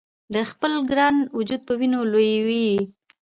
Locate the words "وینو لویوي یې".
1.79-2.79